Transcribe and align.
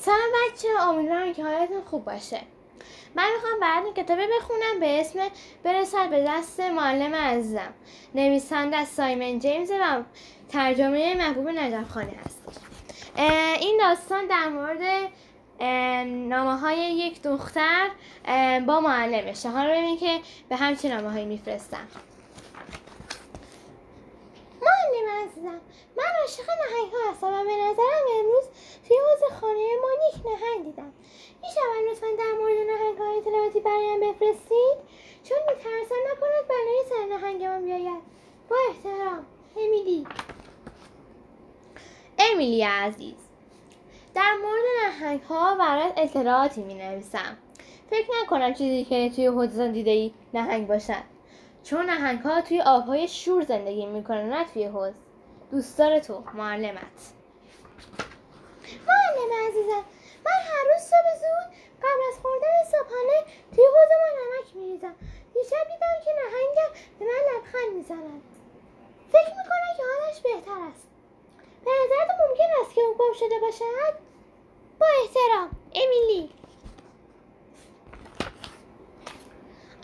سلام 0.00 0.18
بچه 0.52 0.68
امیدوارم 0.80 1.34
که 1.34 1.44
حالتون 1.44 1.82
خوب 1.84 2.04
باشه. 2.04 2.40
من 3.14 3.30
می‌خوام 3.34 3.60
براتون 3.60 3.94
کتابی 3.94 4.22
بخونم 4.26 4.80
به 4.80 5.00
اسم 5.00 5.18
برسد 5.62 6.10
به 6.10 6.24
دست 6.28 6.60
معلم 6.60 7.14
عزیزم. 7.14 7.74
نویسنده 8.14 8.76
از 8.76 8.88
سایمن 8.88 9.38
جیمز 9.38 9.70
و 9.70 10.02
ترجمه 10.48 11.14
محبوب 11.14 11.48
نجف 11.48 11.90
خانی 11.90 12.14
هستش 12.14 12.54
این 13.60 13.80
داستان 13.80 14.26
در 14.26 14.48
مورد 14.48 15.10
نامه 16.06 16.58
های 16.58 16.78
یک 16.78 17.22
دختر 17.22 17.90
با 18.66 18.80
معلمشه. 18.80 19.48
حالا 19.48 19.70
ببین 19.70 19.98
که 19.98 20.20
به 20.48 20.56
همچین 20.56 20.92
نامه 20.92 21.10
هایی 21.10 21.24
میفرستم 21.24 21.88
معلم 24.62 25.28
عزیزم 25.28 25.60
من 25.96 26.04
عاشق 26.22 26.50
نهنگ 26.50 26.92
ها 26.92 27.12
هستم 27.12 27.26
و 27.26 27.44
به 27.44 27.56
نظرم 27.56 28.04
حوز 28.94 29.40
خانه 29.40 29.66
ما 29.82 29.88
یک 30.08 30.26
نهنگ 30.26 30.64
دیدم. 30.64 30.92
می‌شود 31.42 31.90
لطفا 31.90 32.06
در 32.18 32.32
مورد 32.38 32.56
نهنگ 32.70 32.98
های 32.98 33.18
اطلاعاتی 33.18 33.60
برایم 33.60 34.00
بفرستید؟ 34.00 34.78
چون 35.24 35.38
میترسم 35.48 35.94
نکند 36.12 36.48
بلای 36.48 36.82
سر 36.88 37.14
نهنگ 37.14 37.44
من 37.44 37.64
بیاید. 37.64 38.02
با 38.50 38.56
احترام 38.68 39.26
امیلی. 39.56 40.06
امیلی 42.18 42.62
عزیز 42.62 43.14
در 44.14 44.34
مورد 44.42 44.64
نهنگ 44.84 45.20
ها 45.20 45.54
برات 45.54 45.92
اطلاعاتی 45.96 46.62
می 46.62 46.74
نویسم 46.74 47.36
فکر 47.90 48.08
نکنم 48.22 48.54
چیزی 48.54 48.84
که 48.84 49.10
توی 49.16 49.26
حوزه 49.26 49.72
دیده 49.72 49.90
ای 49.90 50.12
نهنگ 50.34 50.66
باشد. 50.66 51.18
چون 51.64 51.86
نهنگ 51.86 52.20
ها 52.20 52.40
توی 52.40 52.60
آبهای 52.60 53.08
شور 53.08 53.42
زندگی 53.42 53.86
می‌کنن 53.86 54.32
نه 54.32 54.44
توی 54.44 54.64
حوز 54.64 54.92
دوستدار 55.50 55.98
تو 55.98 56.22
معلمت. 56.34 57.12
معلم 58.86 59.48
عزیزم 59.48 59.84
من 60.26 60.38
هر 60.48 60.64
روز 60.70 60.82
صبح 60.82 61.10
زود 61.22 61.48
قبل 61.82 62.02
از 62.08 62.18
خوردن 62.22 62.56
صبحانه 62.70 63.18
توی 63.54 63.64
حوز 63.64 63.90
ما 64.00 64.10
نمک 64.18 64.56
میریزم. 64.56 64.94
دیشب 65.34 65.64
دیدم 65.72 65.96
که 66.04 66.10
نهنگم 66.20 66.70
به 66.98 67.04
من 67.04 67.22
لبخند 67.28 67.72
می‌زند 67.74 68.22
فکر 69.12 69.34
می‌کنم 69.38 69.72
که 69.76 69.82
حالش 69.82 70.20
بهتر 70.20 70.60
است. 70.70 70.88
به 71.64 71.70
نظرت 71.70 72.10
ممکن 72.20 72.50
است 72.60 72.74
که 72.74 72.80
او 72.80 72.94
گم 72.94 73.12
شده 73.12 73.38
باشد؟ 73.40 73.94
با 74.80 74.86
احترام 75.02 75.50
امیلی. 75.74 76.30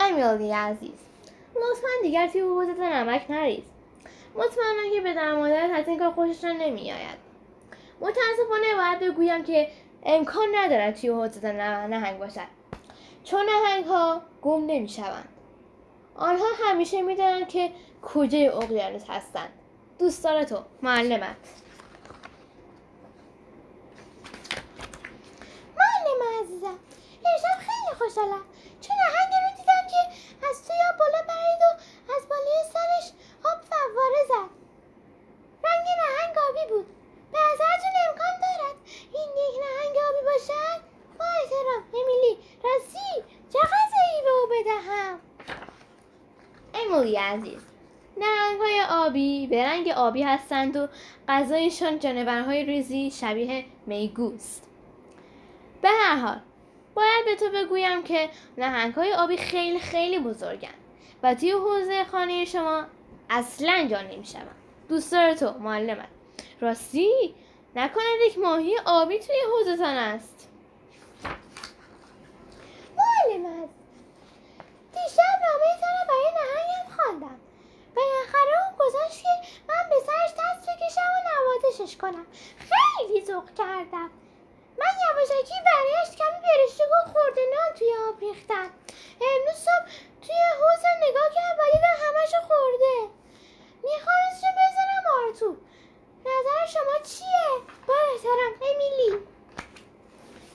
امیلی 0.00 0.52
عزیز. 0.52 0.98
لطفا 1.56 1.88
دیگر 2.02 2.28
توی 2.28 2.40
حوزت 2.40 2.78
نمک 2.78 3.30
نریز. 3.30 3.64
مطمئنم 4.34 4.92
که 4.94 5.00
به 5.00 5.14
در 5.14 5.34
مادرت 5.34 5.70
از 5.70 5.88
این 5.88 5.98
کار 5.98 6.10
خوششان 6.10 6.56
نمیآید. 6.56 7.23
متاسفانه 8.04 8.74
باید 8.76 8.98
بگویم 9.00 9.44
که 9.44 9.68
امکان 10.02 10.48
ندارد 10.54 10.94
توی 10.94 11.10
حوزت 11.10 11.44
نهنگ 11.44 12.18
باشد. 12.18 12.46
چون 13.24 13.46
نهنگ 13.46 13.84
ها 13.84 14.22
گم 14.42 14.66
نمی‌شوند. 14.66 15.28
آنها 16.14 16.46
همیشه 16.64 17.02
می‌دانند 17.02 17.48
که 17.48 17.72
کجای 18.02 18.48
اقیانوس 18.48 19.02
هستند. 19.08 19.48
دوستدار 19.98 20.44
تو 20.44 20.62
معلمت. 20.82 21.36
معلم 25.76 26.42
عزیزم 26.42 26.78
امشب 27.26 27.58
خیلی 27.58 27.94
خوشحالم. 27.98 28.44
چون 28.80 28.96
نهنگ 28.96 29.32
رو 29.44 29.56
دیدم 29.56 29.88
که 29.90 30.00
از 30.50 30.66
توی 30.66 30.76
بالا 30.98 31.22
پرید 31.28 31.60
و 31.62 31.70
از 32.16 32.28
بالای 32.28 32.64
سرش 32.72 33.12
آب 33.44 33.62
فواره 33.62 34.24
زد 34.28 34.50
رنگ 35.64 35.86
نهنگ 36.00 36.36
آبی 36.48 36.74
بود 36.74 36.86
به 37.32 37.38
نظرتون 37.38 37.92
امکان 38.08 38.40
دارد 38.40 38.76
این 39.12 39.28
یک 39.44 39.60
نهنگ 39.64 39.96
آبی 40.08 40.24
باشد 40.26 40.80
با 41.18 41.24
احترام 41.24 41.84
امیلی 41.94 42.38
راستی 42.64 43.24
چه 43.52 43.58
غذایی 43.58 44.22
به 44.24 44.30
او 44.30 44.48
بدهم 44.50 45.20
امیلی 47.04 47.16
عزیز. 47.16 47.62
نهنگ 48.16 48.60
های 48.60 48.82
آبی 48.90 49.46
به 49.46 49.64
رنگ 49.64 49.88
آبی 49.88 50.22
هستند 50.22 50.76
و 50.76 50.88
غذایشان 51.28 51.98
جانورهای 51.98 52.64
ریزی 52.64 53.10
شبیه 53.10 53.64
میگوست. 53.86 54.68
به 55.82 55.88
هر 55.88 56.16
حال 56.16 56.40
باید 56.94 57.24
به 57.24 57.36
تو 57.36 57.50
بگویم 57.54 58.02
که 58.02 58.28
نهنگ 58.58 58.94
های 58.94 59.12
آبی 59.12 59.36
خیلی 59.36 59.78
خیلی 59.78 60.18
بزرگن 60.18 60.74
و 61.22 61.34
توی 61.34 61.50
حوزه 61.50 62.04
خانه 62.04 62.44
شما 62.44 62.84
اصلا 63.30 63.88
جا 63.90 64.02
نمی‌شوند. 64.02 64.56
دوست 64.88 65.34
تو 65.34 65.58
معلمت 65.58 66.08
راستی 66.60 67.34
نکند 67.76 68.20
یک 68.26 68.38
ماهی 68.38 68.78
آبی 68.86 69.18
توی 69.18 69.36
حوزتان 69.52 69.96
است 69.96 70.48
معلم 72.96 73.68
دیشب 74.92 75.40
نامه 75.42 75.70
را 75.82 76.04
برای 76.08 76.30
نهنگم 76.34 76.96
خواندم 76.96 77.40
بالاخره 77.96 78.66
اون 78.66 78.76
گذاشت 78.78 79.22
که 79.22 79.28
من 79.68 79.90
به 79.90 79.96
سرش 80.06 80.30
دست 80.30 80.68
بکشم 80.68 81.00
و 81.00 81.20
نوازشش 81.30 81.96
کنم 81.96 82.26
خیلی 82.58 83.24
ذوق 83.24 83.44
کردم. 83.74 84.10
من 84.78 84.94
یواشکی 85.08 85.54
برایش 85.66 86.08
کمی 86.18 86.40
برشته 86.42 86.84
و 86.84 87.10
خورده 87.12 87.40
نان 87.54 87.78
توی 87.78 87.88
آب 88.08 88.20
ریختم. 88.20 88.70
امروز 89.20 89.56
صبح 89.56 89.86
توی 90.22 90.36
حوز 90.60 90.84
نگاه 91.08 91.28
کردم 91.34 91.58
و 91.58 91.72
دیدم 91.72 91.96
همشو 92.04 92.36
خورده. 92.48 93.12
میخواستشو 93.82 94.52
بزنم 94.58 95.04
آرتو 95.18 95.56
نظر 96.26 96.66
شما 96.66 97.02
چیه؟ 97.02 97.64
با 97.86 97.94
احترام 98.14 98.52
امیلی. 98.62 99.26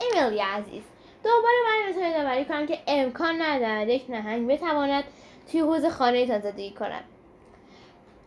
امیلی 0.02 0.40
عزیز 0.40 0.84
دوباره 1.24 1.58
باید 1.66 1.96
به 1.96 2.02
یادآوری 2.02 2.46
کنم 2.46 2.68
که 2.68 2.80
امکان 2.88 3.42
ندارد 3.42 3.90
یک 3.90 4.06
نهنگ 4.10 4.48
بتواند 4.48 5.04
توی 5.52 5.60
حوز 5.60 5.86
خانه 5.86 6.26
کند 6.80 7.04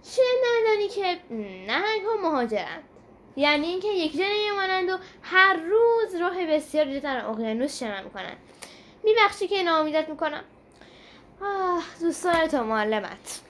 چه 0.02 0.22
ندانی 0.44 0.88
که 0.88 1.20
نهنگ 1.66 2.02
ها 2.02 2.16
مهاجرند 2.22 2.91
یعنی 3.36 3.66
اینکه 3.66 3.88
یک 3.88 4.12
نمیمانند 4.14 4.90
و 4.90 4.98
هر 5.22 5.56
روز 5.56 6.14
راه 6.14 6.46
بسیار 6.46 6.98
در 6.98 7.26
اقیانوس 7.26 7.78
شنا 7.78 8.02
می‌کنند. 8.02 8.36
میبخشی 9.04 9.48
که 9.48 9.62
ناامیدت 9.62 10.08
می‌کنم. 10.08 10.44
آه 11.42 11.82
دوستان 12.00 12.46
تو 12.48 12.64
معلمت 12.64 13.40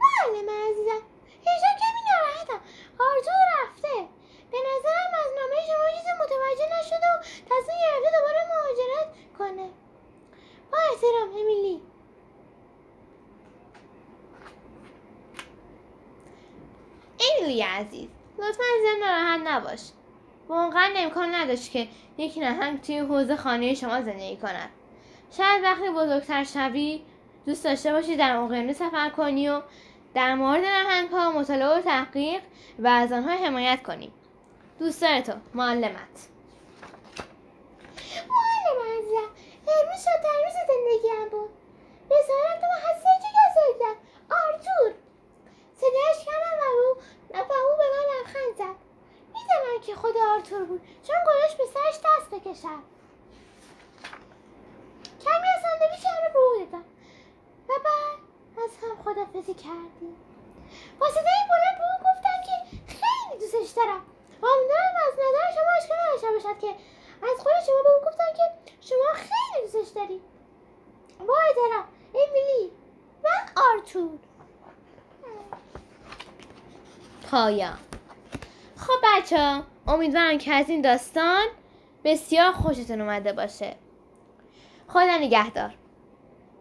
معلم 0.00 0.50
عزیزم 0.70 1.02
اینجا 1.46 1.70
کمی 1.80 2.00
ناراحتم 2.10 2.60
آرزو 2.98 3.30
رفته 3.62 4.08
به 4.50 4.58
نظرم 4.58 5.12
از 5.24 5.30
نامه 5.40 5.66
شما 5.66 5.98
چیزی 5.98 6.12
متوجه 6.22 6.68
نشده 6.80 7.06
و 7.06 7.22
تصمیم 7.22 7.78
گرفته 7.80 8.18
دوباره 8.18 8.40
مهاجرت 8.48 9.08
کنه 9.38 9.70
با 10.72 10.78
احترام 10.78 11.28
امیلی 11.36 11.80
امیلی 17.42 17.62
عزیز. 17.62 18.08
لطفا 18.38 18.62
زیاد 18.82 19.08
ناراحت 19.08 19.40
نباش. 19.44 19.80
واقعا 20.48 20.92
امکان 20.96 21.34
نداشت 21.34 21.70
که 21.70 21.88
یک 22.18 22.38
نهنگ 22.38 22.80
توی 22.80 22.98
حوزه 22.98 23.36
خانه 23.36 23.74
شما 23.74 24.02
زندگی 24.02 24.36
کند. 24.36 24.70
شاید 25.36 25.62
وقتی 25.62 25.90
بزرگتر 25.90 26.44
شوی 26.44 27.02
دوست 27.46 27.64
داشته 27.64 27.92
باشی 27.92 28.16
در 28.16 28.36
اقیانوس 28.36 28.76
سفر 28.76 29.10
کنی 29.10 29.48
و 29.48 29.62
در 30.14 30.34
مورد 30.34 30.64
نهنگ 30.64 31.10
ها 31.10 31.32
مطالعه 31.32 31.78
و 31.78 31.80
تحقیق 31.80 32.42
و 32.78 32.86
از 32.86 33.12
آنها 33.12 33.30
حمایت 33.30 33.82
کنی. 33.82 34.12
دوست 34.78 35.20
تو 35.22 35.32
معلمت. 35.54 36.28
معلم 38.28 38.98
عزیزم 38.98 39.28
امروز 39.68 40.04
شادترین 40.04 40.44
روز 40.44 40.54
زندگیم 40.68 41.28
بود 41.30 41.50
به 42.08 42.14
تو 42.60 42.88
هستی 42.88 43.08
چه 43.22 43.28
کسایی 43.38 43.96
آرتور 44.30 44.94
صدایش 45.76 46.26
کردم 46.26 46.56
و 46.60 46.64
او 46.72 47.02
و 47.32 47.52
او 47.52 47.76
به 47.78 47.84
من 47.92 48.04
لبخند 48.12 48.56
زد 48.58 48.76
می‌دانم 49.34 49.80
که 49.82 49.94
خود 49.94 50.14
آرتور 50.16 50.64
بود 50.64 50.80
چون 51.06 51.16
گذاشت 51.26 51.56
به 51.56 51.64
سرش 51.74 51.94
دست 51.94 52.30
بکشم. 52.30 52.82
کمی 55.24 55.48
از 55.56 55.62
رو 56.24 56.32
به 56.32 56.38
او 56.38 56.64
دادم. 56.64 56.84
و 57.68 57.72
بعد 57.84 58.64
از 58.64 58.70
هم 58.82 59.02
خدافزی 59.04 59.54
کردیم. 59.54 60.16
با 60.98 61.08
صدای 61.08 61.42
بلند 61.50 61.78
به 61.78 61.84
او 61.84 61.98
گفتم 62.08 62.38
که 62.46 62.76
خیلی 62.86 63.40
دوستش 63.40 63.70
دارم. 63.76 64.02
امیدوارم 64.42 64.94
از 65.06 65.14
نظر 65.14 65.60
شما 65.60 65.70
اشکال 65.78 65.98
نداشته 66.06 66.30
باشد 66.30 66.60
که 66.60 66.74
از 67.22 67.40
خود 67.40 67.52
شما 67.66 67.82
به 67.82 67.90
او 67.90 68.10
گفتم 68.10 68.32
که 68.36 68.72
شما 68.80 69.12
خیلی 69.14 69.72
دوستش 69.72 69.88
دارید 69.94 70.22
با 71.18 71.34
احترام 71.48 71.84
امیلی 72.14 72.72
و 73.24 73.28
آرتور. 73.56 74.18
پایان 77.30 77.78
خب 78.82 78.92
بچه 79.04 79.38
ها 79.38 79.62
امیدوارم 79.86 80.38
که 80.38 80.54
از 80.54 80.68
این 80.70 80.82
داستان 80.82 81.46
بسیار 82.04 82.52
خوشتون 82.52 83.00
اومده 83.00 83.32
باشه. 83.32 83.76
خدا 84.88 85.18
نگهدار. 85.20 85.74